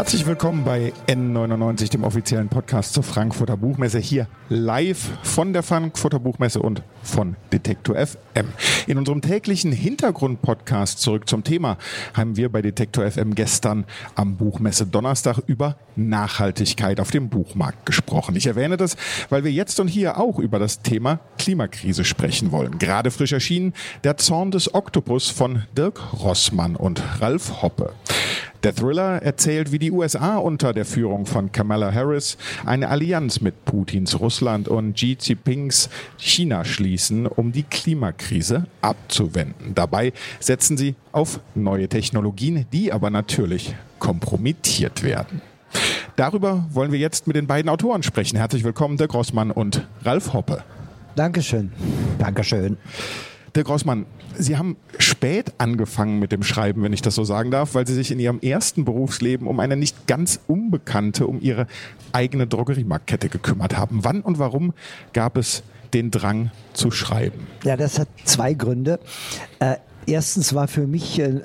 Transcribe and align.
Herzlich 0.00 0.24
willkommen 0.24 0.64
bei 0.64 0.94
N99, 1.08 1.90
dem 1.90 2.04
offiziellen 2.04 2.48
Podcast 2.48 2.94
zur 2.94 3.02
Frankfurter 3.02 3.58
Buchmesse, 3.58 3.98
hier 3.98 4.28
live 4.48 5.10
von 5.22 5.52
der 5.52 5.62
Frankfurter 5.62 6.18
Buchmesse 6.18 6.62
und 6.62 6.82
von 7.02 7.36
Detektor 7.52 7.96
FM. 7.96 8.48
In 8.86 8.96
unserem 8.96 9.20
täglichen 9.20 9.72
Hintergrund-Podcast 9.72 11.00
zurück 11.00 11.28
zum 11.28 11.44
Thema 11.44 11.76
haben 12.14 12.38
wir 12.38 12.48
bei 12.48 12.62
Detektor 12.62 13.10
FM 13.10 13.34
gestern 13.34 13.84
am 14.14 14.38
Buchmesse 14.38 14.86
Donnerstag 14.86 15.36
über 15.46 15.76
Nachhaltigkeit 15.96 16.98
auf 16.98 17.10
dem 17.10 17.28
Buchmarkt 17.28 17.84
gesprochen. 17.84 18.36
Ich 18.36 18.46
erwähne 18.46 18.78
das, 18.78 18.96
weil 19.28 19.44
wir 19.44 19.52
jetzt 19.52 19.80
und 19.80 19.88
hier 19.88 20.16
auch 20.16 20.38
über 20.38 20.58
das 20.58 20.80
Thema 20.80 21.20
Klimakrise 21.36 22.06
sprechen 22.06 22.52
wollen. 22.52 22.78
Gerade 22.78 23.10
frisch 23.10 23.32
erschienen 23.32 23.74
Der 24.02 24.16
Zorn 24.16 24.50
des 24.50 24.72
Oktopus 24.72 25.28
von 25.28 25.64
Dirk 25.76 26.00
Rossmann 26.14 26.74
und 26.74 27.02
Ralf 27.20 27.60
Hoppe. 27.60 27.92
Der 28.62 28.74
Thriller 28.74 29.22
erzählt, 29.22 29.72
wie 29.72 29.78
die 29.78 29.90
USA 29.90 30.36
unter 30.36 30.74
der 30.74 30.84
Führung 30.84 31.24
von 31.24 31.50
Kamala 31.50 31.94
Harris 31.94 32.36
eine 32.66 32.88
Allianz 32.88 33.40
mit 33.40 33.64
Putins 33.64 34.20
Russland 34.20 34.68
und 34.68 34.94
Xi 34.94 35.16
Jinpings 35.18 35.88
China 36.18 36.64
schließen, 36.66 37.26
um 37.26 37.52
die 37.52 37.62
Klimakrise 37.62 38.66
abzuwenden. 38.82 39.74
Dabei 39.74 40.12
setzen 40.40 40.76
sie 40.76 40.94
auf 41.12 41.40
neue 41.54 41.88
Technologien, 41.88 42.66
die 42.70 42.92
aber 42.92 43.08
natürlich 43.08 43.74
kompromittiert 43.98 45.02
werden. 45.02 45.40
Darüber 46.16 46.66
wollen 46.70 46.92
wir 46.92 46.98
jetzt 46.98 47.26
mit 47.26 47.36
den 47.36 47.46
beiden 47.46 47.70
Autoren 47.70 48.02
sprechen. 48.02 48.36
Herzlich 48.36 48.62
willkommen, 48.62 48.98
der 48.98 49.08
Grossmann 49.08 49.50
und 49.50 49.86
Ralf 50.04 50.34
Hoppe. 50.34 50.64
Dankeschön. 51.16 51.72
Dankeschön. 52.18 52.76
Der 53.54 53.64
Grossmann, 53.64 54.06
Sie 54.38 54.56
haben 54.56 54.76
spät 54.98 55.52
angefangen 55.58 56.20
mit 56.20 56.30
dem 56.30 56.42
Schreiben, 56.42 56.82
wenn 56.82 56.92
ich 56.92 57.02
das 57.02 57.16
so 57.16 57.24
sagen 57.24 57.50
darf, 57.50 57.74
weil 57.74 57.86
Sie 57.86 57.94
sich 57.94 58.12
in 58.12 58.20
Ihrem 58.20 58.38
ersten 58.40 58.84
Berufsleben 58.84 59.46
um 59.48 59.58
eine 59.58 59.76
nicht 59.76 60.06
ganz 60.06 60.40
unbekannte, 60.46 61.26
um 61.26 61.40
Ihre 61.40 61.66
eigene 62.12 62.46
Drogeriemarktkette 62.46 63.28
gekümmert 63.28 63.76
haben. 63.76 64.04
Wann 64.04 64.20
und 64.20 64.38
warum 64.38 64.72
gab 65.12 65.36
es 65.36 65.64
den 65.92 66.12
Drang 66.12 66.52
zu 66.74 66.92
schreiben? 66.92 67.48
Ja, 67.64 67.76
das 67.76 67.98
hat 67.98 68.08
zwei 68.24 68.54
Gründe. 68.54 69.00
Äh, 70.10 70.20
Erstens 70.20 70.52
war 70.54 70.68
für 70.68 70.86
mich 70.86 71.18
äh, 71.18 71.40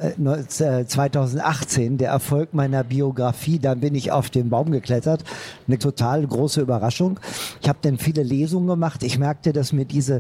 2018 0.47 1.93
äh, 1.93 1.97
der 1.97 2.09
Erfolg 2.09 2.53
meiner 2.53 2.83
Biografie, 2.83 3.57
dann 3.59 3.79
bin 3.79 3.95
ich 3.95 4.11
auf 4.11 4.29
den 4.29 4.49
Baum 4.49 4.71
geklettert, 4.71 5.23
eine 5.67 5.79
total 5.79 6.27
große 6.27 6.59
Überraschung. 6.61 7.19
Ich 7.61 7.69
habe 7.69 7.79
dann 7.81 7.97
viele 7.97 8.23
Lesungen 8.23 8.67
gemacht. 8.67 9.01
Ich 9.03 9.17
merkte, 9.17 9.53
dass 9.53 9.71
mir 9.71 9.85
diese 9.85 10.19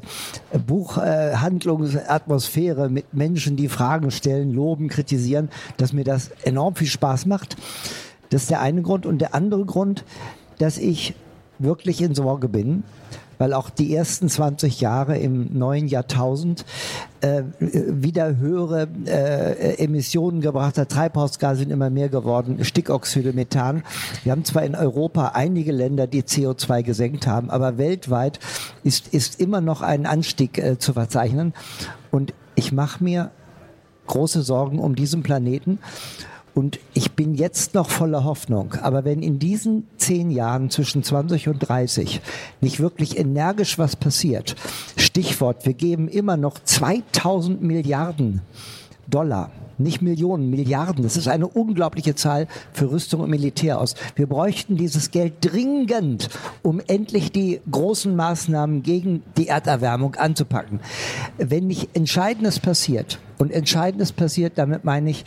Buchhandlungsatmosphäre 0.65 2.85
äh, 2.85 2.89
mit 2.89 3.13
Menschen, 3.13 3.57
die 3.57 3.67
Fragen 3.67 4.11
stellen, 4.11 4.53
loben, 4.53 4.87
kritisieren, 4.87 5.49
dass 5.77 5.93
mir 5.93 6.03
das 6.03 6.29
enorm 6.43 6.75
viel 6.75 6.87
Spaß 6.87 7.25
macht. 7.25 7.57
Das 8.29 8.43
ist 8.43 8.51
der 8.51 8.61
eine 8.61 8.81
Grund. 8.81 9.05
Und 9.05 9.19
der 9.19 9.35
andere 9.35 9.65
Grund, 9.65 10.05
dass 10.59 10.77
ich 10.77 11.13
wirklich 11.59 12.01
in 12.01 12.15
Sorge 12.15 12.47
bin, 12.49 12.83
weil 13.37 13.53
auch 13.53 13.69
die 13.69 13.95
ersten 13.95 14.29
20 14.29 14.81
Jahre 14.81 15.17
im 15.17 15.57
neuen 15.57 15.87
Jahrtausend 15.87 16.65
äh, 17.21 17.43
wieder 17.59 18.37
höhere 18.37 18.87
äh, 19.05 19.83
Emissionen 19.83 20.41
gebracht 20.41 20.77
hat. 20.77 20.89
Treibhausgase 20.89 21.59
sind 21.61 21.71
immer 21.71 21.89
mehr 21.89 22.09
geworden, 22.09 22.63
Stickoxide, 22.63 23.33
Methan. 23.33 23.83
Wir 24.23 24.31
haben 24.31 24.45
zwar 24.45 24.63
in 24.63 24.75
Europa 24.75 25.29
einige 25.33 25.71
Länder, 25.71 26.07
die 26.07 26.23
CO2 26.23 26.83
gesenkt 26.83 27.27
haben, 27.27 27.49
aber 27.49 27.77
weltweit 27.77 28.39
ist, 28.83 29.07
ist 29.09 29.39
immer 29.39 29.61
noch 29.61 29.81
ein 29.81 30.05
Anstieg 30.05 30.57
äh, 30.57 30.77
zu 30.77 30.93
verzeichnen. 30.93 31.53
Und 32.11 32.33
ich 32.55 32.71
mache 32.71 33.03
mir 33.03 33.31
große 34.07 34.41
Sorgen 34.41 34.79
um 34.79 34.95
diesen 34.95 35.23
Planeten. 35.23 35.79
Und 36.55 36.79
ich 36.93 37.11
bin 37.11 37.35
jetzt 37.35 37.73
noch 37.73 37.89
voller 37.89 38.23
Hoffnung. 38.23 38.75
Aber 38.81 39.03
wenn 39.03 39.21
in 39.21 39.39
diesen 39.39 39.87
zehn 39.97 40.31
Jahren 40.31 40.69
zwischen 40.69 41.03
20 41.03 41.49
und 41.49 41.59
30 41.59 42.21
nicht 42.61 42.79
wirklich 42.79 43.19
energisch 43.19 43.77
was 43.77 43.97
passiert, 43.97 44.55
Stichwort, 44.95 45.65
wir 45.65 45.73
geben 45.73 46.07
immer 46.07 46.37
noch 46.37 46.57
2000 46.57 47.61
Milliarden 47.61 48.41
Dollar 49.07 49.51
nicht 49.77 50.01
Millionen, 50.01 50.49
Milliarden. 50.49 51.03
Das 51.03 51.17
ist 51.17 51.27
eine 51.27 51.47
unglaubliche 51.47 52.15
Zahl 52.15 52.47
für 52.71 52.91
Rüstung 52.91 53.21
und 53.21 53.29
Militär 53.29 53.79
aus. 53.79 53.95
Wir 54.15 54.25
bräuchten 54.25 54.77
dieses 54.77 55.11
Geld 55.11 55.33
dringend, 55.41 56.29
um 56.61 56.81
endlich 56.87 57.31
die 57.31 57.59
großen 57.69 58.15
Maßnahmen 58.15 58.83
gegen 58.83 59.23
die 59.37 59.47
Erderwärmung 59.47 60.15
anzupacken. 60.15 60.79
Wenn 61.37 61.67
nicht 61.67 61.89
Entscheidendes 61.93 62.59
passiert, 62.59 63.19
und 63.37 63.51
Entscheidendes 63.51 64.11
passiert, 64.11 64.53
damit 64.55 64.85
meine 64.85 65.09
ich, 65.09 65.25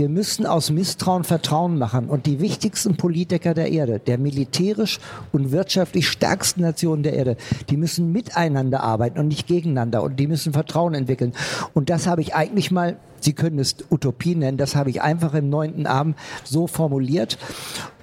wir 0.00 0.08
müssen 0.08 0.46
aus 0.46 0.70
Misstrauen 0.70 1.24
Vertrauen 1.24 1.76
machen. 1.76 2.08
Und 2.08 2.24
die 2.24 2.40
wichtigsten 2.40 2.96
Politiker 2.96 3.52
der 3.52 3.70
Erde, 3.70 3.98
der 3.98 4.16
militärisch 4.16 4.98
und 5.30 5.52
wirtschaftlich 5.52 6.08
stärksten 6.08 6.62
Nationen 6.62 7.02
der 7.02 7.12
Erde, 7.12 7.36
die 7.68 7.76
müssen 7.76 8.10
miteinander 8.10 8.82
arbeiten 8.82 9.18
und 9.18 9.28
nicht 9.28 9.46
gegeneinander. 9.46 10.02
Und 10.02 10.18
die 10.18 10.26
müssen 10.26 10.54
Vertrauen 10.54 10.94
entwickeln. 10.94 11.34
Und 11.74 11.90
das 11.90 12.06
habe 12.06 12.22
ich 12.22 12.34
eigentlich 12.34 12.70
mal 12.70 12.96
Sie 13.22 13.34
können 13.34 13.58
es 13.58 13.76
Utopie 13.90 14.34
nennen, 14.34 14.56
das 14.56 14.74
habe 14.74 14.88
ich 14.88 15.02
einfach 15.02 15.34
im 15.34 15.50
neunten 15.50 15.86
Abend 15.86 16.16
so 16.42 16.66
formuliert. 16.66 17.36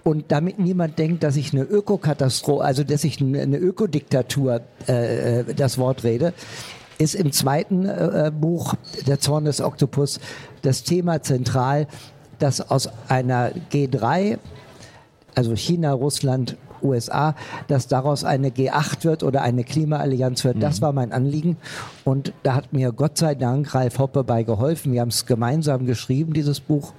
Und 0.03 0.31
damit 0.31 0.59
niemand 0.59 1.00
denkt, 1.00 1.24
dass 1.24 1.35
ich 1.38 1.53
eine 1.53 1.64
Ökokatastrophe, 1.64 2.64
also 2.64 2.84
dass 2.84 3.03
ich 3.03 3.19
eine 3.19 3.58
Ökodiktatur 3.58 4.62
äh, 4.88 5.40
äh, 5.40 5.53
das 5.56 5.79
Wort 5.79 6.03
rede, 6.03 6.34
ist 6.97 7.16
im 7.16 7.31
zweiten 7.31 7.85
äh, 7.85 8.31
Buch 8.34 8.75
Der 9.06 9.19
Zorn 9.19 9.46
des 9.46 9.62
Oktopus 9.62 10.19
das 10.62 10.84
Thema 10.84 11.22
zentral, 11.22 11.88
dass 12.40 12.62
aus 12.72 12.90
einer 13.08 13.52
G3, 13.72 14.38
also 15.35 15.56
China, 15.56 15.94
Russland, 15.94 16.58
USA, 16.81 17.35
dass 17.68 17.88
daraus 17.88 18.24
eine 18.24 18.50
G8 18.50 19.03
wird 19.03 19.24
oder 19.24 19.41
eine 19.41 19.63
Klimaallianz 19.63 20.44
wird. 20.44 20.62
Das 20.62 20.80
mhm. 20.80 20.85
war 20.85 20.94
mein 20.94 21.12
Anliegen. 21.12 21.58
Und 22.03 22.34
da 22.44 22.56
hat 22.56 22.74
mir 22.74 22.91
Gott 22.91 23.18
sei 23.18 23.35
Dank 23.35 23.74
Ralf 23.74 24.00
Hoppe 24.00 24.24
bei 24.24 24.44
geholfen. 24.44 24.94
Wir 24.94 25.02
haben 25.02 25.09
es 25.09 25.25
gemeinsam 25.25 25.85
geschrieben, 25.85 26.34
dieses 26.34 26.59
Buch. 26.59 26.94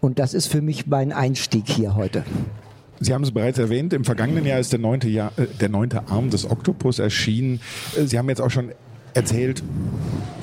Und 0.00 0.18
das 0.18 0.34
ist 0.34 0.46
für 0.46 0.62
mich 0.62 0.86
mein 0.86 1.12
Einstieg 1.12 1.68
hier 1.68 1.96
heute. 1.96 2.24
Sie 3.00 3.12
haben 3.12 3.24
es 3.24 3.30
bereits 3.30 3.58
erwähnt, 3.58 3.92
im 3.92 4.04
vergangenen 4.04 4.46
Jahr 4.46 4.58
ist 4.58 4.72
der 4.72 4.78
neunte, 4.78 5.08
Jahr, 5.08 5.32
äh, 5.36 5.46
der 5.60 5.68
neunte 5.68 6.08
Arm 6.08 6.30
des 6.30 6.50
Oktopus 6.50 6.98
erschienen. 6.98 7.60
Äh, 7.96 8.06
Sie 8.06 8.18
haben 8.18 8.28
jetzt 8.28 8.40
auch 8.40 8.50
schon 8.50 8.72
erzählt, 9.16 9.62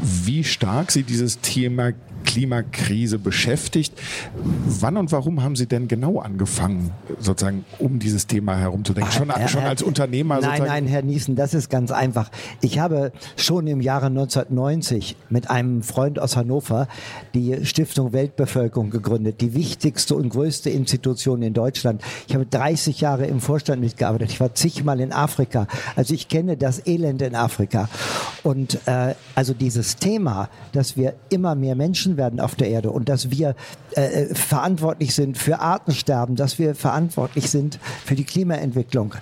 wie 0.01 0.43
stark 0.43 0.91
Sie 0.91 1.03
dieses 1.03 1.39
Thema 1.39 1.91
Klimakrise 2.23 3.19
beschäftigt. 3.19 3.93
Wann 4.65 4.97
und 4.97 5.11
warum 5.11 5.43
haben 5.43 5.55
Sie 5.55 5.67
denn 5.67 5.87
genau 5.87 6.19
angefangen, 6.19 6.91
sozusagen 7.19 7.65
um 7.79 7.99
dieses 7.99 8.27
Thema 8.27 8.57
herumzudenken? 8.57 9.11
Schon, 9.11 9.29
Herr, 9.29 9.47
schon 9.47 9.63
als 9.63 9.81
Unternehmer 9.81 10.35
nein, 10.35 10.43
sozusagen? 10.43 10.69
Nein, 10.69 10.87
Herr 10.87 11.01
Niesen, 11.01 11.35
das 11.35 11.53
ist 11.53 11.69
ganz 11.69 11.91
einfach. 11.91 12.29
Ich 12.61 12.79
habe 12.79 13.11
schon 13.35 13.67
im 13.67 13.81
Jahre 13.81 14.07
1990 14.07 15.15
mit 15.29 15.49
einem 15.49 15.83
Freund 15.83 16.19
aus 16.19 16.35
Hannover 16.35 16.87
die 17.33 17.65
Stiftung 17.65 18.13
Weltbevölkerung 18.13 18.89
gegründet, 18.89 19.41
die 19.41 19.53
wichtigste 19.53 20.15
und 20.15 20.29
größte 20.29 20.69
Institution 20.69 21.41
in 21.41 21.53
Deutschland. 21.53 22.01
Ich 22.27 22.33
habe 22.35 22.45
30 22.45 23.01
Jahre 23.01 23.25
im 23.25 23.39
Vorstand 23.39 23.81
mitgearbeitet. 23.81 24.31
Ich 24.31 24.39
war 24.39 24.53
zigmal 24.55 24.99
in 24.99 25.11
Afrika. 25.11 25.67
Also 25.95 26.13
ich 26.13 26.27
kenne 26.27 26.57
das 26.57 26.85
Elend 26.87 27.21
in 27.21 27.35
Afrika. 27.35 27.89
Und 28.43 28.79
äh, 28.85 29.15
also 29.35 29.53
dieses 29.53 29.97
Thema, 29.97 30.49
dass 30.71 30.97
wir 30.97 31.13
immer 31.29 31.55
mehr 31.55 31.75
Menschen 31.75 32.12
Menschen 32.13 32.17
werden 32.17 32.39
auf 32.39 32.55
der 32.55 32.69
Erde 32.69 32.91
und 32.91 33.09
dass 33.09 33.31
wir 33.31 33.55
äh, 33.95 34.01
äh, 34.01 34.35
verantwortlich 34.35 35.13
sind 35.13 35.37
für 35.37 35.59
Artensterben, 35.59 36.35
dass 36.35 36.59
wir 36.59 36.75
verantwortlich 36.75 37.49
sind 37.49 37.79
für 38.05 38.15
die 38.15 38.23
Klimaentwicklung 38.23 39.15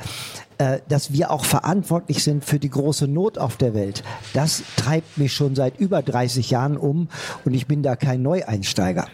äh, 0.57 0.79
dass 0.89 1.11
wir 1.11 1.31
auch 1.31 1.45
verantwortlich 1.45 2.23
sind 2.23 2.45
für 2.45 2.59
die 2.59 2.69
große 2.69 3.07
Not 3.07 3.37
auf 3.37 3.57
der 3.57 3.73
Welt. 3.73 4.03
Das 4.33 4.63
treibt 4.75 5.17
mich 5.17 5.33
schon 5.33 5.55
seit 5.55 5.79
über 5.79 6.01
30 6.01 6.51
Jahren 6.51 6.77
um 6.77 7.07
und 7.45 7.53
ich 7.53 7.65
bin 7.67 7.81
da 7.81 7.95
kein 7.95 8.21
Neueinsteiger. 8.21 9.07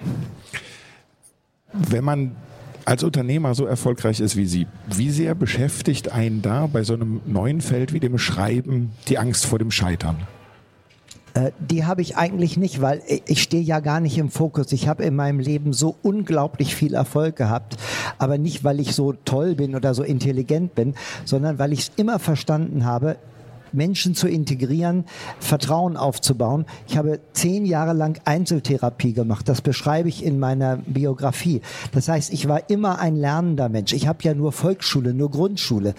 Wenn 1.72 2.04
man 2.04 2.36
als 2.86 3.04
Unternehmer 3.04 3.54
so 3.54 3.66
erfolgreich 3.66 4.20
ist 4.20 4.36
wie 4.36 4.46
Sie, 4.46 4.68
wie 4.94 5.10
sehr 5.10 5.36
beschäftigt 5.36 6.12
einen 6.12 6.42
da 6.42 6.68
bei 6.68 6.84
so 6.84 6.94
einem 6.94 7.22
neuen 7.26 7.62
Feld 7.62 7.94
wie 7.94 8.00
dem 8.00 8.18
Schreiben 8.18 8.92
die 9.08 9.18
Angst 9.18 9.46
vor 9.46 9.60
dem 9.60 9.72
Scheitern? 9.72 10.18
Äh, 11.38 11.52
die 11.60 11.86
habe 11.86 12.02
ich 12.02 12.18
eigentlich 12.18 12.58
nicht, 12.58 12.82
weil 12.82 13.02
ich 13.26 13.44
stehe 13.44 13.62
ja 13.62 13.80
gar 13.80 14.00
nicht 14.00 14.18
im 14.18 14.30
Fokus. 14.30 14.72
Ich 14.72 14.88
habe 14.88 15.04
in 15.04 15.16
meinem 15.16 15.40
Leben 15.40 15.72
so 15.72 15.96
unglaublich 16.02 16.76
viel 16.76 16.96
Erfolg 16.96 17.36
gehabt, 17.36 17.78
aber 18.18 18.40
nicht, 18.40 18.64
weil 18.64 18.80
ich 18.80 18.96
so 18.96 19.14
toll 19.14 19.54
bin 19.54 19.76
oder 19.76 19.94
so 19.94 20.02
intelligent 20.04 20.74
bin, 20.74 20.96
sondern 21.26 21.60
weil 21.60 21.74
ich 21.74 21.80
es 21.80 21.92
immer 21.96 22.18
verstanden 22.18 22.86
habe, 22.86 23.18
Menschen 23.72 24.16
zu 24.16 24.28
integrieren, 24.28 25.06
Vertrauen 25.40 25.98
aufzubauen. 25.98 26.66
Ich 26.88 26.98
habe 26.98 27.20
zehn 27.34 27.66
Jahre 27.66 27.94
lang 27.94 28.20
Einzeltherapie 28.26 29.14
gemacht. 29.14 29.48
Das 29.50 29.62
beschreibe 29.62 30.10
ich 30.10 30.24
in 30.24 30.40
meiner 30.40 30.78
Biografie. 30.78 31.62
Das 31.92 32.08
heißt, 32.08 32.34
ich 32.34 32.48
war 32.48 32.70
immer 32.70 33.00
ein 33.00 33.16
lernender 33.16 33.70
Mensch. 33.70 33.94
Ich 33.94 34.08
habe 34.08 34.20
ja 34.24 34.34
nur 34.34 34.52
Volksschule, 34.52 35.14
nur 35.14 35.32
Grundschule. 35.32 35.94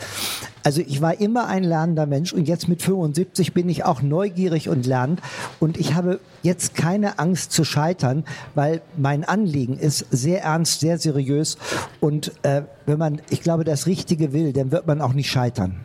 Also 0.68 0.82
ich 0.86 1.00
war 1.00 1.18
immer 1.20 1.46
ein 1.46 1.64
lernender 1.64 2.06
Mensch 2.06 2.32
und 2.32 2.46
jetzt 2.46 2.68
mit 2.68 2.82
75 2.82 3.54
bin 3.54 3.68
ich 3.68 3.84
auch 3.84 4.02
neugierig 4.02 4.68
und 4.68 4.84
lernend 4.84 5.22
und 5.60 5.78
ich 5.78 5.94
habe 5.94 6.20
jetzt 6.42 6.74
keine 6.74 7.18
Angst 7.18 7.52
zu 7.52 7.64
scheitern, 7.64 8.24
weil 8.54 8.82
mein 8.96 9.24
Anliegen 9.24 9.78
ist 9.78 10.04
sehr 10.10 10.42
ernst, 10.42 10.80
sehr 10.80 10.98
seriös 10.98 11.56
und 12.00 12.32
äh, 12.42 12.62
wenn 12.86 12.98
man, 12.98 13.22
ich 13.30 13.40
glaube, 13.40 13.64
das 13.64 13.86
Richtige 13.86 14.32
will, 14.32 14.52
dann 14.52 14.70
wird 14.70 14.86
man 14.86 15.00
auch 15.00 15.12
nicht 15.12 15.30
scheitern. 15.30 15.80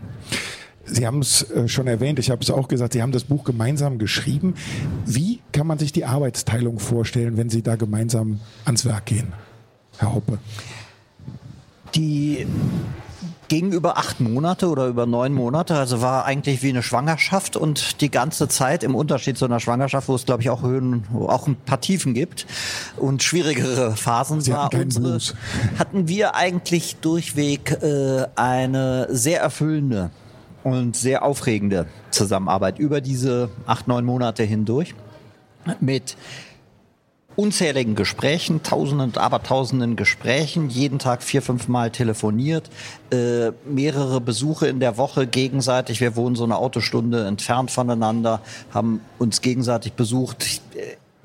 Sie 0.86 1.08
haben 1.08 1.20
es 1.20 1.50
äh, 1.52 1.68
schon 1.68 1.88
erwähnt, 1.88 2.20
ich 2.20 2.30
habe 2.30 2.42
es 2.42 2.50
auch 2.50 2.68
gesagt, 2.68 2.94
Sie 2.94 3.02
haben 3.02 3.12
das 3.12 3.24
Buch 3.24 3.44
gemeinsam 3.44 3.98
geschrieben. 4.00 4.56
Wie 5.06 5.40
kann 5.52 5.66
man 5.66 5.80
sich 5.80 5.92
die 5.92 6.06
Arbeitsteilung 6.06 6.80
vorstellen, 6.80 7.38
wenn 7.38 7.50
Sie 7.50 7.62
da 7.62 7.76
gemeinsam 7.76 8.40
ans 8.66 8.86
Werk 8.86 9.06
gehen, 9.06 9.34
Herr 9.98 10.14
Hoppe? 10.14 10.40
Die 11.96 12.46
ging 13.48 13.72
über 13.72 13.98
acht 13.98 14.20
Monate 14.20 14.68
oder 14.68 14.88
über 14.88 15.06
neun 15.06 15.34
Monate, 15.34 15.76
also 15.76 16.02
war 16.02 16.26
eigentlich 16.26 16.64
wie 16.64 16.70
eine 16.70 16.82
Schwangerschaft 16.82 17.56
und 17.56 18.02
die 18.02 18.10
ganze 18.10 18.48
Zeit 18.48 18.84
im 18.84 18.96
Unterschied 18.96 19.38
zu 19.38 19.46
einer 19.46 19.60
Schwangerschaft, 19.60 20.08
wo 20.08 20.16
es 20.16 20.26
glaube 20.26 20.42
ich 20.42 20.50
auch 20.50 20.64
Höhen, 20.64 21.04
auch 21.14 21.46
ein 21.46 21.56
paar 21.56 21.80
Tiefen 21.80 22.16
gibt 22.16 22.48
und 22.98 23.22
schwierigere 23.22 23.96
Phasen 23.96 24.42
Sie 24.42 24.52
war 24.54 24.74
unsere, 24.74 25.20
hatten 25.78 26.08
wir 26.08 26.36
eigentlich 26.36 26.96
durchweg 26.98 27.78
äh, 27.84 28.26
eine 28.36 29.08
sehr 29.12 29.42
erfüllende 29.42 30.10
und 30.64 30.96
sehr 30.96 31.24
aufregende 31.24 31.88
Zusammenarbeit 32.12 32.80
über 32.80 33.02
diese 33.02 33.50
acht, 33.66 33.88
neun 33.88 34.06
Monate 34.06 34.44
hindurch 34.44 34.96
mit 35.80 36.16
unzähligen 37.36 37.96
Gesprächen, 37.96 38.64
tausenden 38.64 39.10
und 39.10 39.18
abertausenden 39.18 39.96
Gesprächen, 39.96 40.70
jeden 40.70 41.00
Tag 41.00 41.24
vier, 41.24 41.42
fünf 41.42 41.68
Mal 41.68 41.90
telefoniert, 41.90 42.70
äh, 43.12 43.52
mehrere 43.66 44.22
Besuche 44.22 44.68
in 44.68 44.80
der 44.80 44.98
Woche 44.98 45.26
gegenseitig. 45.26 46.00
Wir 46.00 46.16
wohnen 46.16 46.36
so 46.36 46.44
eine 46.44 46.58
Autostunde 46.58 47.26
entfernt 47.26 47.72
voneinander, 47.72 48.42
haben 48.72 49.02
uns 49.18 49.42
gegenseitig 49.42 49.94
besucht. 49.94 50.62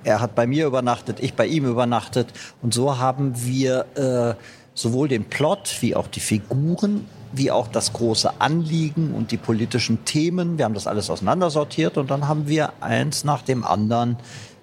Er 0.04 0.20
hat 0.20 0.34
bei 0.34 0.46
mir 0.46 0.66
übernachtet, 0.66 1.18
ich 1.20 1.34
bei 1.34 1.46
ihm 1.46 1.66
übernachtet. 1.66 2.28
Und 2.62 2.72
so 2.72 2.98
haben 2.98 3.34
wir 3.44 3.84
äh, 3.94 4.42
sowohl 4.74 5.08
den 5.08 5.24
Plot 5.24 5.76
wie 5.80 5.94
auch 5.94 6.06
die 6.06 6.20
Figuren 6.20 7.04
wie 7.32 7.50
auch 7.50 7.68
das 7.68 7.92
große 7.92 8.40
Anliegen 8.40 9.14
und 9.14 9.30
die 9.30 9.36
politischen 9.36 10.04
Themen. 10.04 10.58
Wir 10.58 10.64
haben 10.64 10.74
das 10.74 10.86
alles 10.86 11.10
auseinandersortiert 11.10 11.98
und 11.98 12.10
dann 12.10 12.28
haben 12.28 12.48
wir 12.48 12.72
eins 12.80 13.24
nach 13.24 13.42
dem 13.42 13.64
anderen 13.64 14.16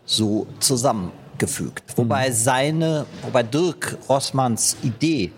so 0.06 0.48
zusammengefügt. 0.60 1.84
Wobei 1.98 2.32
seine, 2.32 3.06
wobei 3.22 3.44
Dirk 3.44 3.98
Rossmanns 4.10 4.78
Idee 4.84 5.32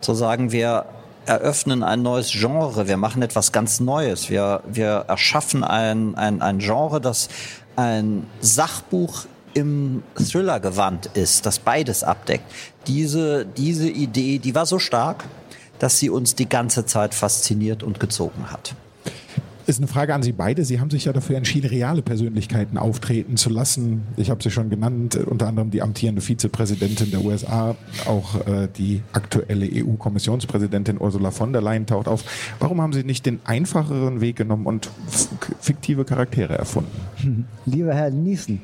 zu 0.00 0.14
sagen, 0.14 0.52
wir 0.52 0.86
eröffnen 1.26 1.82
ein 1.82 2.02
neues 2.02 2.30
Genre, 2.32 2.88
wir 2.88 2.96
machen 2.96 3.20
etwas 3.22 3.52
ganz 3.52 3.80
Neues, 3.80 4.30
wir, 4.30 4.62
wir 4.66 5.04
erschaffen 5.08 5.62
ein, 5.62 6.14
ein, 6.14 6.40
ein 6.40 6.58
Genre, 6.58 7.00
das 7.00 7.28
ein 7.76 8.26
Sachbuch 8.40 9.26
im 9.54 10.02
Thriller-Gewand 10.16 11.06
ist, 11.14 11.44
das 11.44 11.58
beides 11.58 12.02
abdeckt. 12.02 12.44
Diese, 12.86 13.44
diese 13.44 13.88
Idee, 13.88 14.38
die 14.38 14.54
war 14.54 14.66
so 14.66 14.78
stark, 14.78 15.24
dass 15.78 15.98
sie 15.98 16.10
uns 16.10 16.34
die 16.34 16.48
ganze 16.48 16.86
Zeit 16.86 17.14
fasziniert 17.14 17.82
und 17.82 18.00
gezogen 18.00 18.50
hat. 18.50 18.74
Ist 19.68 19.80
eine 19.80 19.86
Frage 19.86 20.14
an 20.14 20.22
Sie 20.22 20.32
beide. 20.32 20.64
Sie 20.64 20.80
haben 20.80 20.88
sich 20.88 21.04
ja 21.04 21.12
dafür 21.12 21.36
entschieden, 21.36 21.68
reale 21.68 22.00
Persönlichkeiten 22.00 22.78
auftreten 22.78 23.36
zu 23.36 23.50
lassen. 23.50 24.00
Ich 24.16 24.30
habe 24.30 24.42
sie 24.42 24.50
schon 24.50 24.70
genannt, 24.70 25.14
unter 25.14 25.46
anderem 25.46 25.70
die 25.70 25.82
amtierende 25.82 26.22
Vizepräsidentin 26.22 27.10
der 27.10 27.22
USA, 27.22 27.76
auch 28.06 28.46
äh, 28.46 28.68
die 28.78 29.02
aktuelle 29.12 29.68
EU-Kommissionspräsidentin 29.70 30.98
Ursula 30.98 31.32
von 31.32 31.52
der 31.52 31.60
Leyen 31.60 31.84
taucht 31.84 32.08
auf. 32.08 32.24
Warum 32.60 32.80
haben 32.80 32.94
Sie 32.94 33.04
nicht 33.04 33.26
den 33.26 33.40
einfacheren 33.44 34.22
Weg 34.22 34.36
genommen 34.36 34.64
und 34.64 34.88
fiktive 35.60 36.06
Charaktere 36.06 36.56
erfunden? 36.56 37.46
Lieber 37.66 37.92
Herr 37.92 38.08
Niesen, 38.08 38.62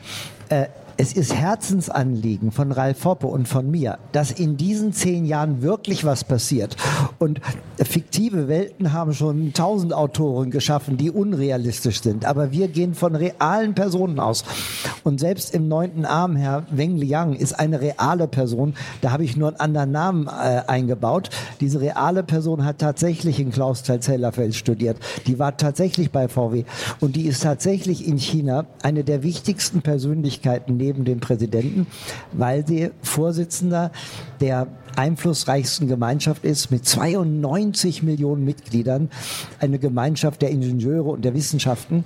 äh, 0.48 0.68
es 0.96 1.12
ist 1.12 1.34
Herzensanliegen 1.34 2.52
von 2.52 2.70
Ralf 2.70 3.04
Hoppe 3.04 3.26
und 3.26 3.48
von 3.48 3.70
mir, 3.70 3.98
dass 4.12 4.30
in 4.30 4.56
diesen 4.56 4.92
zehn 4.92 5.24
Jahren 5.24 5.62
wirklich 5.62 6.04
was 6.04 6.24
passiert. 6.24 6.76
Und 7.18 7.40
fiktive 7.78 8.48
Welten 8.48 8.92
haben 8.92 9.12
schon 9.12 9.52
tausend 9.52 9.92
Autoren 9.92 10.50
geschaffen, 10.50 10.96
die 10.96 11.10
unrealistisch 11.10 12.00
sind. 12.00 12.24
Aber 12.24 12.52
wir 12.52 12.68
gehen 12.68 12.94
von 12.94 13.14
realen 13.16 13.74
Personen 13.74 14.20
aus. 14.20 14.44
Und 15.02 15.20
selbst 15.20 15.54
im 15.54 15.68
neunten 15.68 16.04
Arm, 16.04 16.36
Herr 16.36 16.64
Weng 16.70 16.96
Liang, 16.96 17.34
ist 17.34 17.58
eine 17.58 17.80
reale 17.80 18.28
Person. 18.28 18.74
Da 19.00 19.10
habe 19.10 19.24
ich 19.24 19.36
nur 19.36 19.48
einen 19.48 19.56
anderen 19.56 19.90
Namen 19.90 20.26
äh, 20.28 20.62
eingebaut. 20.66 21.30
Diese 21.60 21.80
reale 21.80 22.22
Person 22.22 22.64
hat 22.64 22.78
tatsächlich 22.78 23.40
in 23.40 23.50
Klaus 23.50 23.82
Zellerfeld 23.82 24.54
studiert. 24.54 24.98
Die 25.26 25.38
war 25.38 25.56
tatsächlich 25.56 26.10
bei 26.10 26.28
VW. 26.28 26.64
Und 27.00 27.16
die 27.16 27.26
ist 27.26 27.42
tatsächlich 27.42 28.06
in 28.06 28.18
China 28.18 28.66
eine 28.82 29.04
der 29.04 29.22
wichtigsten 29.22 29.82
Persönlichkeiten 29.82 30.78
neben 30.84 31.04
dem 31.04 31.20
Präsidenten, 31.20 31.86
weil 32.32 32.66
sie 32.66 32.90
Vorsitzender 33.02 33.90
der 34.40 34.66
einflussreichsten 34.96 35.88
Gemeinschaft 35.88 36.44
ist 36.44 36.70
mit 36.70 36.86
92 36.86 38.02
Millionen 38.02 38.44
Mitgliedern, 38.44 39.10
eine 39.60 39.78
Gemeinschaft 39.78 40.42
der 40.42 40.50
Ingenieure 40.50 41.10
und 41.10 41.24
der 41.24 41.34
Wissenschaften. 41.34 42.04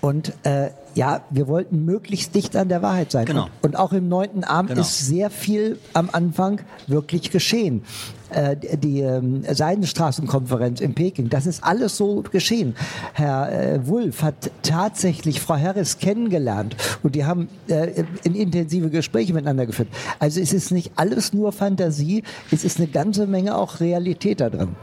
Und 0.00 0.32
äh, 0.44 0.70
ja, 0.94 1.22
wir 1.30 1.46
wollten 1.48 1.84
möglichst 1.84 2.34
dicht 2.34 2.56
an 2.56 2.68
der 2.68 2.82
Wahrheit 2.82 3.12
sein. 3.12 3.26
Genau. 3.26 3.46
Und, 3.62 3.76
auch 3.76 3.92
im 3.92 4.08
neunten 4.08 4.42
Abend 4.42 4.70
Genau. 4.70 4.80
ist 4.80 5.06
sehr 5.06 5.30
viel 5.30 5.78
am 5.92 6.08
Anfang 6.12 6.60
wirklich 6.86 7.30
geschehen. 7.30 7.84
Äh, 8.30 8.56
die 8.56 9.00
ähm, 9.00 9.42
Seidenstraßenkonferenz 9.50 10.80
in 10.80 10.94
Peking, 10.94 11.30
das 11.30 11.46
ist 11.46 11.64
alles 11.64 11.96
so 11.96 12.22
geschehen. 12.30 12.74
Herr 13.14 13.50
äh, 13.50 13.86
Wulff 13.86 14.22
hat 14.22 14.50
tatsächlich 14.62 15.40
Frau 15.40 15.56
Harris 15.56 15.98
kennengelernt 15.98 16.76
und 17.02 17.14
die 17.14 17.24
haben 17.24 17.48
äh, 17.68 18.04
in 18.24 18.34
intensive 18.34 18.90
Gespräche 18.90 19.32
miteinander 19.32 19.64
geführt. 19.64 19.88
Also 20.18 20.40
es 20.40 20.52
ist 20.52 20.72
nicht 20.72 20.92
alles 20.96 21.32
nur 21.32 21.52
Fantasie, 21.52 22.17
es 22.50 22.64
ist 22.64 22.78
eine 22.78 22.88
ganze 22.88 23.26
Menge 23.26 23.56
auch 23.56 23.80
Realität 23.80 24.40
da 24.40 24.50
drin. 24.50 24.76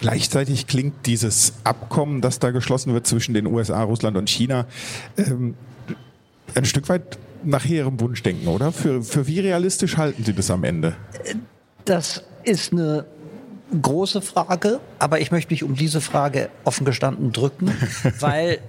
Gleichzeitig 0.00 0.66
klingt 0.66 1.06
dieses 1.06 1.54
Abkommen, 1.64 2.20
das 2.20 2.38
da 2.38 2.50
geschlossen 2.50 2.92
wird 2.92 3.06
zwischen 3.06 3.34
den 3.34 3.46
USA, 3.46 3.82
Russland 3.82 4.16
und 4.16 4.28
China, 4.28 4.66
ähm, 5.16 5.54
ein 6.54 6.64
Stück 6.64 6.88
weit 6.88 7.18
nach 7.42 7.64
ihrem 7.64 8.00
Wunschdenken, 8.00 8.48
oder? 8.48 8.72
Für, 8.72 9.02
für 9.02 9.26
wie 9.26 9.40
realistisch 9.40 9.96
halten 9.96 10.24
Sie 10.24 10.32
das 10.32 10.50
am 10.50 10.64
Ende? 10.64 10.94
Das 11.84 12.22
ist 12.44 12.72
eine 12.72 13.04
große 13.80 14.22
Frage, 14.22 14.80
aber 14.98 15.20
ich 15.20 15.30
möchte 15.30 15.52
mich 15.52 15.64
um 15.64 15.74
diese 15.74 16.00
Frage 16.00 16.50
offen 16.64 16.84
gestanden 16.84 17.32
drücken, 17.32 17.72
weil 18.20 18.60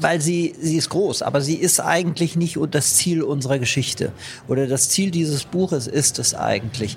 weil 0.00 0.20
sie, 0.20 0.54
sie 0.58 0.76
ist 0.76 0.88
groß, 0.88 1.22
aber 1.22 1.42
sie 1.42 1.56
ist 1.56 1.78
eigentlich 1.78 2.34
nicht 2.34 2.58
das 2.70 2.94
Ziel 2.94 3.22
unserer 3.22 3.58
Geschichte. 3.58 4.12
Oder 4.48 4.66
das 4.66 4.88
Ziel 4.88 5.10
dieses 5.10 5.44
Buches 5.44 5.86
ist 5.86 6.18
es 6.18 6.34
eigentlich, 6.34 6.96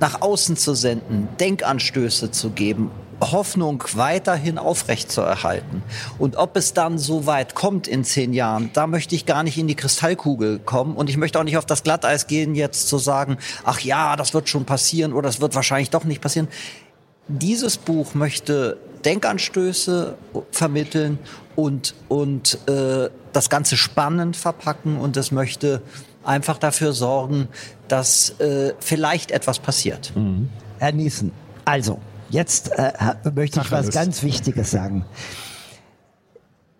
nach 0.00 0.20
außen 0.20 0.56
zu 0.56 0.74
senden, 0.74 1.28
Denkanstöße 1.38 2.30
zu 2.30 2.50
geben, 2.50 2.90
Hoffnung 3.20 3.82
weiterhin 3.94 4.58
aufrechtzuerhalten. 4.58 5.82
Und 6.18 6.36
ob 6.36 6.56
es 6.56 6.74
dann 6.74 6.98
so 6.98 7.26
weit 7.26 7.54
kommt 7.54 7.86
in 7.86 8.04
zehn 8.04 8.32
Jahren, 8.32 8.70
da 8.72 8.86
möchte 8.86 9.14
ich 9.14 9.26
gar 9.26 9.42
nicht 9.42 9.58
in 9.58 9.68
die 9.68 9.74
Kristallkugel 9.74 10.58
kommen. 10.58 10.96
Und 10.96 11.10
ich 11.10 11.16
möchte 11.16 11.38
auch 11.38 11.44
nicht 11.44 11.56
auf 11.56 11.66
das 11.66 11.82
Glatteis 11.82 12.26
gehen, 12.26 12.54
jetzt 12.54 12.88
zu 12.88 12.98
sagen, 12.98 13.38
ach 13.64 13.80
ja, 13.80 14.16
das 14.16 14.34
wird 14.34 14.48
schon 14.48 14.64
passieren 14.64 15.12
oder 15.12 15.28
das 15.28 15.40
wird 15.40 15.54
wahrscheinlich 15.54 15.90
doch 15.90 16.04
nicht 16.04 16.20
passieren. 16.20 16.48
Dieses 17.28 17.78
Buch 17.78 18.14
möchte 18.14 18.76
Denkanstöße 19.04 20.14
vermitteln 20.50 21.18
und, 21.56 21.94
und 22.08 22.58
äh, 22.68 23.08
das 23.32 23.48
Ganze 23.48 23.76
spannend 23.76 24.36
verpacken 24.36 24.98
und 24.98 25.16
es 25.16 25.30
möchte 25.30 25.82
einfach 26.24 26.58
dafür 26.58 26.92
sorgen, 26.92 27.48
dass 27.88 28.30
äh, 28.40 28.72
vielleicht 28.80 29.30
etwas 29.30 29.58
passiert. 29.58 30.12
Herr 30.78 30.92
Niesen, 30.92 31.32
also, 31.64 31.98
jetzt 32.30 32.70
äh, 32.72 32.92
möchte 33.34 33.60
ich 33.60 33.70
was 33.70 33.90
ganz 33.90 34.22
Wichtiges 34.22 34.70
sagen. 34.70 35.04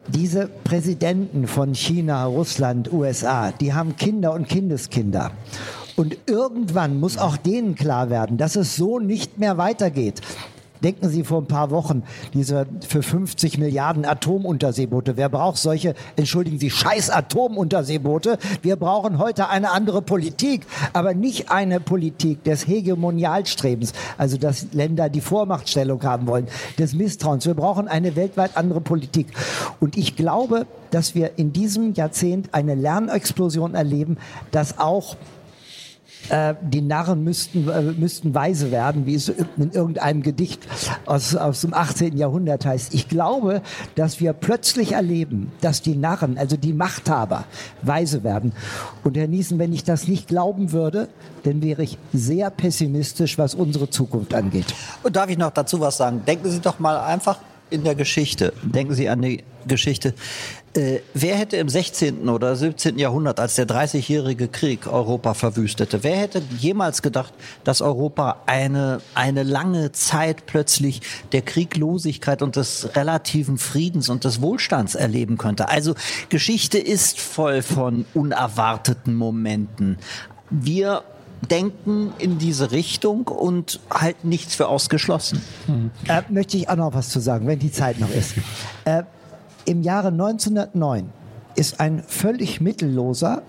Diese 0.06 0.48
Präsidenten 0.48 1.46
von 1.46 1.74
China, 1.74 2.26
Russland, 2.26 2.92
USA, 2.92 3.52
die 3.52 3.72
haben 3.72 3.96
Kinder 3.96 4.34
und 4.34 4.48
Kindeskinder. 4.48 5.30
Und 5.96 6.16
irgendwann 6.26 7.00
muss 7.00 7.16
auch 7.16 7.36
denen 7.36 7.74
klar 7.74 8.10
werden, 8.10 8.36
dass 8.36 8.56
es 8.56 8.76
so 8.76 8.98
nicht 8.98 9.38
mehr 9.38 9.56
weitergeht. 9.56 10.20
Denken 10.84 11.08
Sie 11.08 11.24
vor 11.24 11.40
ein 11.40 11.46
paar 11.46 11.70
Wochen, 11.70 12.02
diese 12.34 12.66
für 12.86 13.02
50 13.02 13.56
Milliarden 13.56 14.04
Atomunterseeboote. 14.04 15.16
Wer 15.16 15.30
braucht 15.30 15.56
solche, 15.56 15.94
entschuldigen 16.16 16.58
Sie, 16.58 16.68
scheiß 16.68 17.08
Atomunterseeboote? 17.08 18.36
Wir 18.60 18.76
brauchen 18.76 19.16
heute 19.16 19.48
eine 19.48 19.70
andere 19.70 20.02
Politik, 20.02 20.66
aber 20.92 21.14
nicht 21.14 21.50
eine 21.50 21.80
Politik 21.80 22.44
des 22.44 22.68
Hegemonialstrebens, 22.68 23.94
also 24.18 24.36
dass 24.36 24.74
Länder 24.74 25.08
die 25.08 25.22
Vormachtstellung 25.22 26.02
haben 26.02 26.26
wollen, 26.26 26.48
des 26.78 26.92
Misstrauens. 26.92 27.46
Wir 27.46 27.54
brauchen 27.54 27.88
eine 27.88 28.14
weltweit 28.14 28.58
andere 28.58 28.82
Politik. 28.82 29.28
Und 29.80 29.96
ich 29.96 30.16
glaube, 30.16 30.66
dass 30.90 31.14
wir 31.14 31.38
in 31.38 31.54
diesem 31.54 31.94
Jahrzehnt 31.94 32.52
eine 32.52 32.74
Lernexplosion 32.74 33.74
erleben, 33.74 34.18
dass 34.50 34.78
auch 34.78 35.16
äh, 36.28 36.54
die 36.62 36.80
Narren 36.80 37.24
müssten, 37.24 37.68
äh, 37.68 37.82
müssten 37.82 38.34
weise 38.34 38.70
werden, 38.70 39.06
wie 39.06 39.14
es 39.14 39.28
in 39.28 39.72
irgendeinem 39.72 40.22
Gedicht 40.22 40.60
aus, 41.06 41.34
aus 41.34 41.60
dem 41.62 41.74
18. 41.74 42.16
Jahrhundert 42.16 42.64
heißt. 42.64 42.94
Ich 42.94 43.08
glaube, 43.08 43.62
dass 43.94 44.20
wir 44.20 44.32
plötzlich 44.32 44.92
erleben, 44.92 45.52
dass 45.60 45.82
die 45.82 45.96
Narren, 45.96 46.38
also 46.38 46.56
die 46.56 46.72
Machthaber, 46.72 47.44
weise 47.82 48.24
werden. 48.24 48.52
Und 49.02 49.16
Herr 49.16 49.28
Niesen, 49.28 49.58
wenn 49.58 49.72
ich 49.72 49.84
das 49.84 50.08
nicht 50.08 50.28
glauben 50.28 50.72
würde, 50.72 51.08
dann 51.42 51.62
wäre 51.62 51.82
ich 51.82 51.98
sehr 52.12 52.50
pessimistisch, 52.50 53.38
was 53.38 53.54
unsere 53.54 53.90
Zukunft 53.90 54.34
angeht. 54.34 54.66
Und 55.02 55.16
darf 55.16 55.28
ich 55.28 55.38
noch 55.38 55.50
dazu 55.50 55.80
was 55.80 55.96
sagen? 55.96 56.22
Denken 56.26 56.50
Sie 56.50 56.60
doch 56.60 56.78
mal 56.78 56.98
einfach 56.98 57.38
in 57.70 57.84
der 57.84 57.94
Geschichte. 57.94 58.52
Denken 58.62 58.94
Sie 58.94 59.08
an 59.08 59.22
die 59.22 59.42
Geschichte. 59.66 60.14
Äh, 60.76 61.00
wer 61.14 61.36
hätte 61.36 61.56
im 61.56 61.68
16. 61.68 62.28
oder 62.28 62.56
17. 62.56 62.98
Jahrhundert, 62.98 63.38
als 63.38 63.54
der 63.54 63.66
30-jährige 63.66 64.48
Krieg 64.48 64.88
Europa 64.88 65.34
verwüstete, 65.34 66.02
wer 66.02 66.16
hätte 66.16 66.42
jemals 66.58 67.00
gedacht, 67.00 67.32
dass 67.62 67.80
Europa 67.80 68.42
eine, 68.46 69.00
eine 69.14 69.44
lange 69.44 69.92
Zeit 69.92 70.46
plötzlich 70.46 71.00
der 71.30 71.42
Krieglosigkeit 71.42 72.42
und 72.42 72.56
des 72.56 72.88
relativen 72.96 73.56
Friedens 73.56 74.08
und 74.08 74.24
des 74.24 74.40
Wohlstands 74.40 74.96
erleben 74.96 75.38
könnte? 75.38 75.68
Also 75.68 75.94
Geschichte 76.28 76.78
ist 76.78 77.20
voll 77.20 77.62
von 77.62 78.04
unerwarteten 78.12 79.14
Momenten. 79.14 79.98
Wir 80.50 81.04
denken 81.50 82.12
in 82.18 82.38
diese 82.38 82.72
Richtung 82.72 83.28
und 83.28 83.80
halten 83.90 84.28
nichts 84.28 84.54
für 84.54 84.66
ausgeschlossen. 84.66 85.40
Hm. 85.66 85.90
Äh, 86.08 86.22
möchte 86.30 86.56
ich 86.56 86.68
auch 86.68 86.76
noch 86.76 86.94
was 86.94 87.10
zu 87.10 87.20
sagen, 87.20 87.46
wenn 87.46 87.58
die 87.58 87.70
Zeit 87.70 88.00
noch 88.00 88.10
ist. 88.10 88.34
Äh, 88.84 89.04
Im 89.66 89.82
Jahre 89.82 90.08
1909 90.08 91.10
ist 91.56 91.80
ein 91.80 92.02
völlig 92.06 92.60
mittelloser 92.60 93.42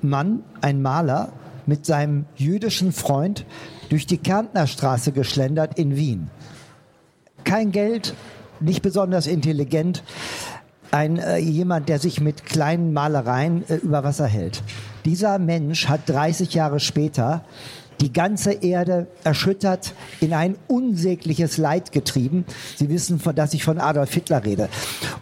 Mann, 0.00 0.42
ein 0.60 0.80
Maler, 0.80 1.32
mit 1.66 1.86
seinem 1.86 2.24
jüdischen 2.34 2.92
Freund 2.92 3.44
durch 3.88 4.06
die 4.06 4.18
Kärntnerstraße 4.18 5.12
geschlendert 5.12 5.78
in 5.78 5.96
Wien. 5.96 6.30
Kein 7.44 7.70
Geld, 7.70 8.14
nicht 8.60 8.82
besonders 8.82 9.26
intelligent, 9.26 10.02
ein 10.90 11.18
äh, 11.18 11.38
jemand, 11.38 11.88
der 11.88 11.98
sich 11.98 12.20
mit 12.20 12.44
kleinen 12.44 12.92
Malereien 12.92 13.68
äh, 13.68 13.76
über 13.76 14.04
Wasser 14.04 14.26
hält. 14.26 14.62
Dieser 15.04 15.38
Mensch 15.38 15.88
hat 15.88 16.08
30 16.08 16.54
Jahre 16.54 16.80
später 16.80 17.44
die 18.02 18.12
ganze 18.12 18.52
Erde 18.52 19.06
erschüttert, 19.22 19.94
in 20.20 20.34
ein 20.34 20.56
unsägliches 20.66 21.56
Leid 21.56 21.92
getrieben. 21.92 22.44
Sie 22.76 22.90
wissen, 22.90 23.20
dass 23.36 23.54
ich 23.54 23.64
von 23.64 23.78
Adolf 23.78 24.12
Hitler 24.12 24.44
rede. 24.44 24.68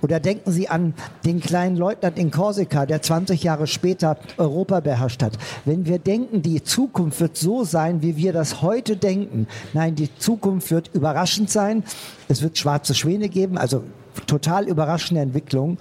Oder 0.01 0.19
denken 0.19 0.51
Sie 0.51 0.69
an 0.69 0.95
den 1.27 1.41
kleinen 1.41 1.77
Leutnant 1.77 2.19
in 2.19 2.31
Korsika, 2.31 2.87
der 2.87 3.03
20 3.03 3.43
Jahre 3.43 3.67
später 3.67 4.17
Europa 4.39 4.81
beherrscht 4.81 5.23
hat. 5.23 5.35
Wenn 5.67 5.85
wir 5.85 5.99
denken, 5.99 6.41
die 6.41 6.65
Zukunft 6.65 7.21
wird 7.21 7.37
so 7.37 7.65
sein, 7.65 8.01
wie 8.01 8.17
wir 8.17 8.33
das 8.33 8.63
heute 8.63 8.97
denken, 8.97 9.47
nein, 9.75 9.95
die 9.95 10.09
Zukunft 10.17 10.71
wird 10.71 10.91
überraschend 10.95 11.51
sein. 11.51 11.85
Es 12.29 12.41
wird 12.41 12.57
schwarze 12.57 12.95
Schwäne 12.95 13.29
geben, 13.29 13.59
also 13.59 13.85
total 14.27 14.67
überraschende 14.67 15.21
Entwicklung. 15.21 15.79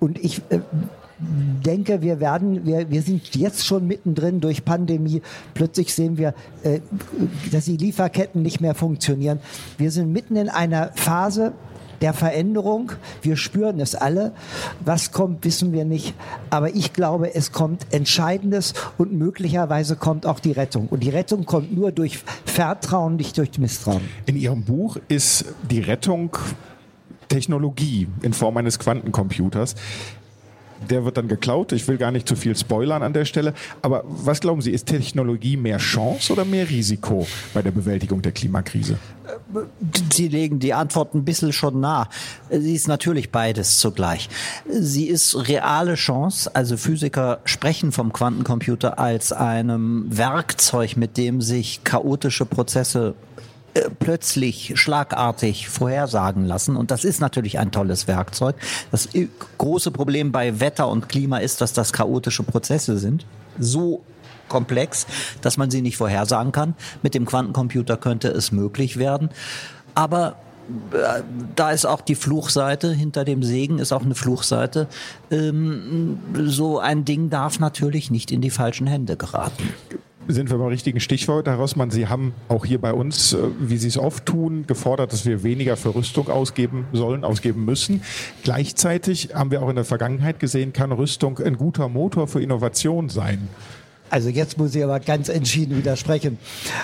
Und 0.00 0.18
ich 0.18 0.42
äh, 0.50 0.58
denke, 1.20 2.02
wir 2.02 2.20
werden, 2.20 2.64
wir, 2.64 2.90
wir 2.90 3.02
sind 3.02 3.34
jetzt 3.36 3.66
schon 3.66 3.86
mittendrin 3.86 4.40
durch 4.40 4.64
Pandemie. 4.64 5.22
Plötzlich 5.54 5.94
sehen 5.94 6.16
wir, 6.16 6.34
äh, 6.62 6.80
dass 7.52 7.66
die 7.66 7.76
Lieferketten 7.76 8.42
nicht 8.42 8.60
mehr 8.60 8.74
funktionieren. 8.74 9.40
Wir 9.78 9.90
sind 9.90 10.12
mitten 10.12 10.36
in 10.36 10.48
einer 10.48 10.92
Phase, 10.94 11.52
der 12.00 12.14
Veränderung. 12.14 12.92
Wir 13.22 13.36
spüren 13.36 13.78
es 13.80 13.94
alle. 13.94 14.32
Was 14.84 15.12
kommt, 15.12 15.44
wissen 15.44 15.72
wir 15.72 15.84
nicht. 15.84 16.14
Aber 16.48 16.74
ich 16.74 16.92
glaube, 16.92 17.34
es 17.34 17.52
kommt 17.52 17.86
Entscheidendes 17.90 18.74
und 18.98 19.12
möglicherweise 19.12 19.96
kommt 19.96 20.26
auch 20.26 20.40
die 20.40 20.52
Rettung. 20.52 20.88
Und 20.88 21.02
die 21.02 21.10
Rettung 21.10 21.44
kommt 21.44 21.76
nur 21.76 21.92
durch 21.92 22.18
Vertrauen, 22.46 23.16
nicht 23.16 23.36
durch 23.36 23.58
Misstrauen. 23.58 24.00
In 24.26 24.36
Ihrem 24.36 24.64
Buch 24.64 24.96
ist 25.08 25.44
die 25.70 25.80
Rettung 25.80 26.36
Technologie 27.28 28.08
in 28.22 28.32
Form 28.32 28.56
eines 28.56 28.78
Quantencomputers 28.78 29.76
der 30.88 31.04
wird 31.04 31.16
dann 31.16 31.28
geklaut. 31.28 31.72
Ich 31.72 31.86
will 31.88 31.98
gar 31.98 32.10
nicht 32.10 32.26
zu 32.26 32.36
viel 32.36 32.56
spoilern 32.56 33.02
an 33.02 33.12
der 33.12 33.24
Stelle. 33.24 33.54
Aber 33.82 34.04
was 34.06 34.40
glauben 34.40 34.62
Sie, 34.62 34.70
ist 34.70 34.86
Technologie 34.86 35.56
mehr 35.56 35.78
Chance 35.78 36.32
oder 36.32 36.44
mehr 36.44 36.68
Risiko 36.68 37.26
bei 37.54 37.62
der 37.62 37.70
Bewältigung 37.70 38.22
der 38.22 38.32
Klimakrise? 38.32 38.98
Sie 40.12 40.28
legen 40.28 40.58
die 40.58 40.74
Antwort 40.74 41.14
ein 41.14 41.24
bisschen 41.24 41.52
schon 41.52 41.80
nah. 41.80 42.08
Sie 42.50 42.74
ist 42.74 42.88
natürlich 42.88 43.30
beides 43.30 43.78
zugleich. 43.78 44.28
Sie 44.68 45.06
ist 45.06 45.48
reale 45.48 45.94
Chance. 45.94 46.54
Also 46.54 46.76
Physiker 46.76 47.40
sprechen 47.44 47.92
vom 47.92 48.12
Quantencomputer 48.12 48.98
als 48.98 49.32
einem 49.32 50.06
Werkzeug, 50.08 50.96
mit 50.96 51.16
dem 51.16 51.40
sich 51.40 51.84
chaotische 51.84 52.44
Prozesse 52.44 53.14
plötzlich 53.98 54.72
schlagartig 54.76 55.68
vorhersagen 55.68 56.44
lassen. 56.44 56.76
Und 56.76 56.90
das 56.90 57.04
ist 57.04 57.20
natürlich 57.20 57.58
ein 57.58 57.70
tolles 57.70 58.08
Werkzeug. 58.08 58.56
Das 58.90 59.08
große 59.58 59.90
Problem 59.90 60.32
bei 60.32 60.60
Wetter 60.60 60.88
und 60.88 61.08
Klima 61.08 61.38
ist, 61.38 61.60
dass 61.60 61.72
das 61.72 61.92
chaotische 61.92 62.42
Prozesse 62.42 62.98
sind. 62.98 63.26
So 63.58 64.02
komplex, 64.48 65.06
dass 65.42 65.56
man 65.56 65.70
sie 65.70 65.82
nicht 65.82 65.96
vorhersagen 65.96 66.52
kann. 66.52 66.74
Mit 67.02 67.14
dem 67.14 67.24
Quantencomputer 67.24 67.96
könnte 67.96 68.28
es 68.28 68.52
möglich 68.52 68.98
werden. 68.98 69.30
Aber 69.94 70.36
äh, 70.92 71.22
da 71.56 71.70
ist 71.70 71.86
auch 71.86 72.00
die 72.00 72.14
Fluchseite, 72.14 72.92
hinter 72.92 73.24
dem 73.24 73.42
Segen 73.42 73.78
ist 73.78 73.92
auch 73.92 74.02
eine 74.02 74.14
Fluchseite. 74.14 74.88
Ähm, 75.30 76.18
so 76.46 76.78
ein 76.78 77.04
Ding 77.04 77.30
darf 77.30 77.60
natürlich 77.60 78.10
nicht 78.10 78.32
in 78.32 78.40
die 78.40 78.50
falschen 78.50 78.86
Hände 78.86 79.16
geraten 79.16 79.70
sind 80.32 80.50
wir 80.50 80.58
beim 80.58 80.68
richtigen 80.68 81.00
Stichwort, 81.00 81.46
Herr 81.46 81.56
Rossmann. 81.56 81.90
Sie 81.90 82.08
haben 82.08 82.34
auch 82.48 82.64
hier 82.64 82.80
bei 82.80 82.92
uns, 82.92 83.32
äh, 83.32 83.38
wie 83.58 83.76
Sie 83.76 83.88
es 83.88 83.98
oft 83.98 84.26
tun, 84.26 84.66
gefordert, 84.66 85.12
dass 85.12 85.26
wir 85.26 85.42
weniger 85.42 85.76
für 85.76 85.94
Rüstung 85.94 86.28
ausgeben 86.28 86.86
sollen, 86.92 87.24
ausgeben 87.24 87.64
müssen. 87.64 88.02
Gleichzeitig 88.42 89.30
haben 89.34 89.50
wir 89.50 89.62
auch 89.62 89.68
in 89.68 89.76
der 89.76 89.84
Vergangenheit 89.84 90.40
gesehen, 90.40 90.72
kann 90.72 90.92
Rüstung 90.92 91.38
ein 91.38 91.56
guter 91.56 91.88
Motor 91.88 92.28
für 92.28 92.42
Innovation 92.42 93.08
sein. 93.08 93.48
Also 94.10 94.28
jetzt 94.28 94.58
muss 94.58 94.74
ich 94.74 94.82
aber 94.82 94.98
ganz 94.98 95.28
entschieden 95.28 95.76
widersprechen. 95.76 96.38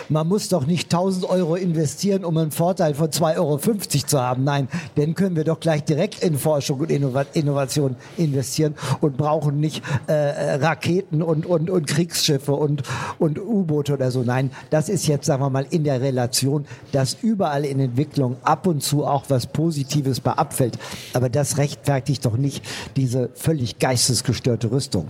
Man 0.09 0.29
muss 0.29 0.49
doch 0.49 0.65
nicht 0.65 0.93
1000 0.93 1.29
Euro 1.29 1.57
investieren, 1.57 2.25
um 2.25 2.37
einen 2.39 2.53
Vorteil 2.53 2.95
von 2.95 3.09
2,50 3.09 3.37
Euro 3.37 3.59
zu 4.07 4.21
haben. 4.21 4.45
Nein, 4.45 4.69
den 4.97 5.15
können 5.15 5.35
wir 5.35 5.43
doch 5.43 5.59
gleich 5.59 5.83
direkt 5.83 6.23
in 6.23 6.39
Forschung 6.39 6.81
und 6.81 6.91
Innovation 6.91 7.97
investieren 8.17 8.77
und 9.01 9.17
brauchen 9.17 9.59
nicht 9.59 9.83
äh, 10.07 10.13
Raketen 10.13 11.21
und, 11.21 11.47
und, 11.47 11.69
und 11.69 11.87
Kriegsschiffe 11.87 12.53
und, 12.53 12.85
und 13.19 13.41
U-Boote 13.41 13.95
oder 13.95 14.13
so. 14.13 14.23
Nein, 14.23 14.53
das 14.71 14.89
ist 14.89 15.09
jetzt, 15.09 15.27
sagen 15.27 15.43
wir 15.43 15.51
mal, 15.51 15.67
in 15.69 15.83
der 15.83 16.01
Relation, 16.01 16.65
dass 16.93 17.17
überall 17.23 17.65
in 17.65 17.81
Entwicklung 17.81 18.37
ab 18.43 18.69
und 18.69 18.83
zu 18.83 19.05
auch 19.05 19.25
was 19.29 19.49
Positives 19.49 20.21
bei 20.21 20.33
abfällt. 20.33 20.79
Aber 21.13 21.29
das 21.29 21.59
rechtfertigt 21.59 22.25
doch 22.25 22.37
nicht 22.37 22.65
diese 22.95 23.31
völlig 23.35 23.81
geistesgestörte 23.81 24.71
Rüstung. 24.71 25.09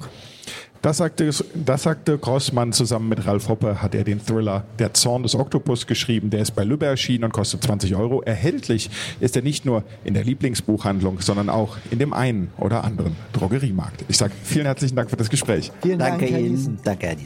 Das 0.86 0.98
sagte, 0.98 1.28
das 1.52 1.82
sagte 1.82 2.16
Grossmann 2.16 2.72
zusammen 2.72 3.08
mit 3.08 3.26
Ralf 3.26 3.48
Hoppe, 3.48 3.82
hat 3.82 3.92
er 3.96 4.04
den 4.04 4.24
Thriller 4.24 4.62
Der 4.78 4.94
Zorn 4.94 5.24
des 5.24 5.34
Oktopus 5.34 5.88
geschrieben. 5.88 6.30
Der 6.30 6.38
ist 6.38 6.52
bei 6.52 6.62
Lübbe 6.62 6.86
erschienen 6.86 7.24
und 7.24 7.32
kostet 7.32 7.64
20 7.64 7.96
Euro. 7.96 8.22
Erhältlich 8.22 8.88
ist 9.18 9.34
er 9.34 9.42
nicht 9.42 9.64
nur 9.64 9.82
in 10.04 10.14
der 10.14 10.22
Lieblingsbuchhandlung, 10.22 11.20
sondern 11.20 11.48
auch 11.48 11.76
in 11.90 11.98
dem 11.98 12.12
einen 12.12 12.52
oder 12.56 12.84
anderen 12.84 13.16
Drogeriemarkt. 13.32 14.04
Ich 14.06 14.16
sage 14.16 14.32
vielen 14.44 14.66
herzlichen 14.66 14.94
Dank 14.94 15.10
für 15.10 15.16
das 15.16 15.28
Gespräch. 15.28 15.72
Vielen 15.82 15.98
Dank, 15.98 16.20
Dank 16.20 16.30
Herr 16.30 16.38
Ihnen. 16.38 16.78
Danke, 16.84 17.16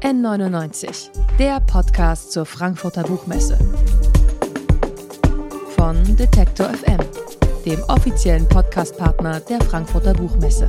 Herr 0.00 0.10
N99, 0.10 1.10
der 1.38 1.60
Podcast 1.60 2.32
zur 2.32 2.46
Frankfurter 2.46 3.04
Buchmesse. 3.04 3.56
Von 5.76 6.16
Detektor 6.16 6.70
FM, 6.70 6.98
dem 7.64 7.80
offiziellen 7.86 8.48
Podcastpartner 8.48 9.38
der 9.38 9.60
Frankfurter 9.60 10.14
Buchmesse. 10.14 10.66